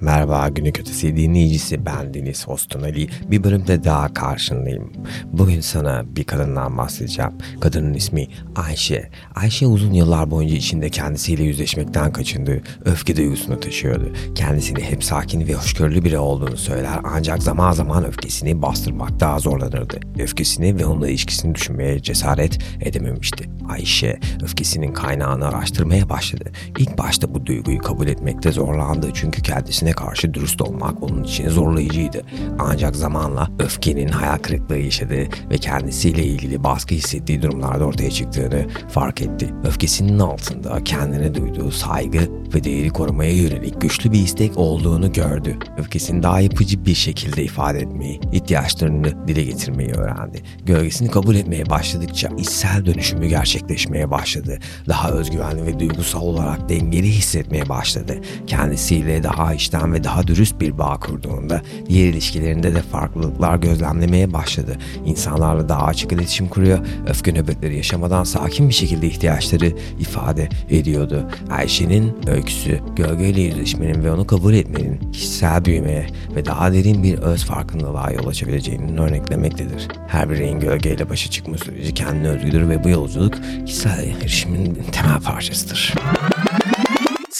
[0.00, 3.08] Merhaba günlük ötesi dinleyicisi ben Deniz Hostun Ali.
[3.30, 4.92] Bir bölümde daha karşındayım.
[5.24, 7.30] Bugün sana bir kadından bahsedeceğim.
[7.60, 8.26] Kadının ismi
[8.56, 9.10] Ayşe.
[9.34, 14.12] Ayşe uzun yıllar boyunca içinde kendisiyle yüzleşmekten kaçındığı öfke duygusunu taşıyordu.
[14.34, 20.00] Kendisini hep sakin ve hoşgörülü biri olduğunu söyler ancak zaman zaman öfkesini bastırmakta zorlanırdı.
[20.18, 23.50] Öfkesini ve onunla ilişkisini düşünmeye cesaret edememişti.
[23.68, 26.52] Ayşe öfkesinin kaynağını araştırmaya başladı.
[26.78, 29.42] İlk başta bu duyguyu kabul etmekte zorlandı çünkü
[29.88, 32.22] kendisine karşı dürüst olmak onun için zorlayıcıydı.
[32.58, 39.22] Ancak zamanla öfkenin hayal kırıklığı yaşadı ve kendisiyle ilgili baskı hissettiği durumlarda ortaya çıktığını fark
[39.22, 39.54] etti.
[39.64, 42.20] Öfkesinin altında kendine duyduğu saygı
[42.54, 45.56] ve değeri korumaya yönelik güçlü bir istek olduğunu gördü.
[45.78, 50.42] Öfkesini daha yapıcı bir şekilde ifade etmeyi, ihtiyaçlarını dile getirmeyi öğrendi.
[50.66, 54.58] Gölgesini kabul etmeye başladıkça içsel dönüşümü gerçekleşmeye başladı.
[54.88, 58.20] Daha özgüvenli ve duygusal olarak dengeli hissetmeye başladı.
[58.46, 64.78] Kendisiyle daha içten ve daha dürüst bir bağ kurduğunda diğer ilişkilerinde de farklılıklar gözlemlemeye başladı.
[65.04, 71.28] İnsanlarla daha açık iletişim kuruyor, öfke nöbetleri yaşamadan sakin bir şekilde ihtiyaçları ifade ediyordu.
[71.50, 77.44] Ayşe'nin öyküsü gölgeyle yüzleşmenin ve onu kabul etmenin kişisel büyümeye ve daha derin bir öz
[77.44, 79.88] farkındalığa yol açabileceğinin örneklemektedir.
[80.08, 83.34] Her bireyin gölgeyle başa çıkma süreci kendine özgüdür ve bu yolculuk
[83.66, 85.94] kişisel erişimin temel parçasıdır.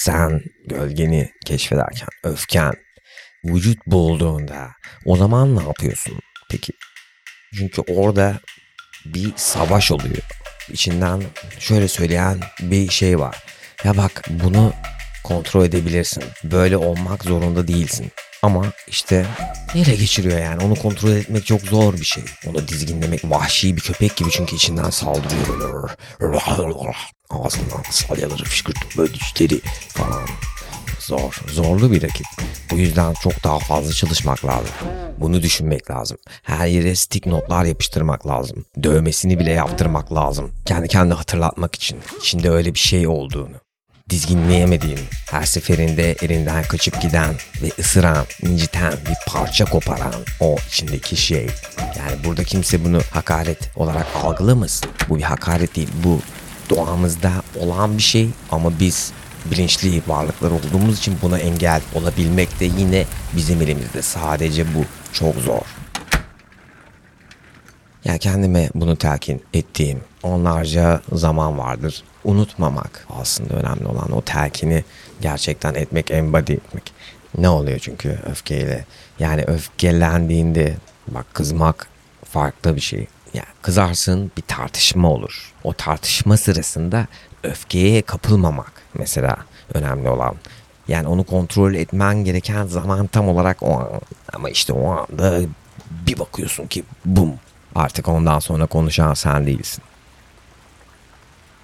[0.09, 2.73] Sen gölgeni keşfederken öfken
[3.45, 4.69] vücut bulduğunda
[5.05, 6.73] o zaman ne yapıyorsun peki?
[7.55, 8.41] Çünkü orada
[9.05, 10.23] bir savaş oluyor.
[10.73, 11.23] İçinden
[11.59, 13.37] şöyle söyleyen bir şey var.
[13.85, 14.73] Ya bak bunu
[15.25, 16.25] kontrol edebilirsin.
[16.45, 18.11] Böyle olmak zorunda değilsin.
[18.43, 19.27] Ama işte
[19.75, 20.65] ele geçiriyor yani.
[20.65, 22.23] Onu kontrol etmek çok zor bir şey.
[22.47, 25.91] Onu dizginlemek vahşi bir köpek gibi çünkü içinden saldırıyor.
[27.31, 30.29] Ağzından salyaları fışkırtıp böyle dişleri falan.
[31.01, 32.27] Zor, zorlu bir rakip.
[32.71, 34.75] Bu yüzden çok daha fazla çalışmak lazım.
[35.19, 36.17] Bunu düşünmek lazım.
[36.43, 38.65] Her yere stick notlar yapıştırmak lazım.
[38.83, 40.51] Dövmesini bile yaptırmak lazım.
[40.67, 41.99] Kendi kendine hatırlatmak için.
[42.21, 43.68] İçinde öyle bir şey olduğunu
[44.11, 51.47] dizginleyemediğin, her seferinde elinden kaçıp giden ve ısıran, inciten, bir parça koparan o içindeki şey.
[51.99, 54.91] Yani burada kimse bunu hakaret olarak algılamasın.
[55.09, 56.21] Bu bir hakaret değil, bu
[56.71, 59.13] doğamızda olan bir şey ama biz
[59.51, 64.03] bilinçli varlıklar olduğumuz için buna engel olabilmek de yine bizim elimizde.
[64.03, 65.78] Sadece bu çok zor.
[68.09, 72.03] Yani kendime bunu telkin ettiğim onlarca zaman vardır.
[72.25, 74.85] Unutmamak aslında önemli olan o telkini
[75.21, 76.93] gerçekten etmek, embody etmek.
[77.39, 78.85] Ne oluyor çünkü öfkeyle?
[79.19, 80.77] Yani öfkelendiğinde
[81.09, 81.87] bak kızmak
[82.25, 83.07] farklı bir şey.
[83.35, 85.53] Yani kızarsın bir tartışma olur.
[85.65, 87.07] O tartışma sırasında
[87.43, 89.37] öfkeye kapılmamak mesela
[89.75, 90.35] önemli olan.
[90.89, 93.89] Yani onu kontrol etmen gereken zaman tam olarak o an.
[94.33, 95.41] Ama işte o anda
[95.91, 97.33] bir bakıyorsun ki bum
[97.79, 99.85] Artık ondan sonra konuşan sen değilsin.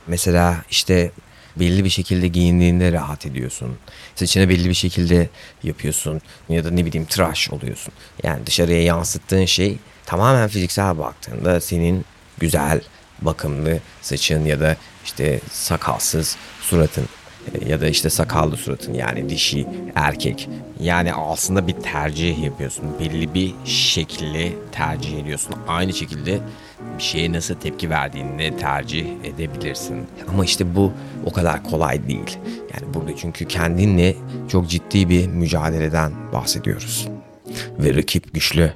[0.07, 1.11] Mesela işte
[1.57, 3.77] belli bir şekilde giyindiğinde rahat ediyorsun.
[4.15, 5.29] Saçını belli bir şekilde
[5.63, 7.95] yapıyorsun ya da ne bileyim tıraş oluyorsun.
[8.23, 12.05] Yani dışarıya yansıttığın şey tamamen fiziksel baktığında senin
[12.39, 12.81] güzel,
[13.23, 17.09] bakımlı saçın ya da işte sakalsız suratın
[17.67, 20.49] ya da işte sakallı suratın yani dişi erkek.
[20.85, 22.85] Yani aslında bir tercih yapıyorsun.
[23.01, 25.55] Belli bir şekli tercih ediyorsun.
[25.69, 26.41] Aynı şekilde
[26.99, 30.07] bir şeye nasıl tepki verdiğini tercih edebilirsin.
[30.29, 30.93] Ama işte bu
[31.27, 32.39] o kadar kolay değil.
[32.75, 34.15] Yani burada çünkü kendinle
[34.49, 37.09] çok ciddi bir mücadeleden bahsediyoruz.
[37.79, 38.73] Ve rakip güçlü.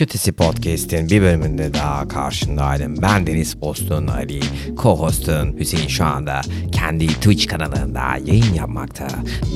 [0.00, 3.02] Ötesi Podcast'in bir bölümünde daha karşındaydım.
[3.02, 4.40] Ben Deniz Postun Ali,
[4.76, 6.40] co-hostun Hüseyin şu anda
[6.72, 9.08] kendi Twitch kanalında yayın yapmakta.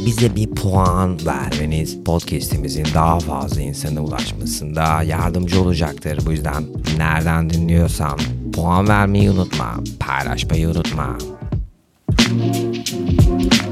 [0.07, 6.19] Bize bir puan vermeniz podcast'imizin daha fazla insana ulaşmasında yardımcı olacaktır.
[6.27, 6.65] Bu yüzden
[6.99, 8.19] nereden dinliyorsan
[8.53, 11.19] puan vermeyi unutma, paylaşmayı unutma.
[12.33, 13.64] Müzik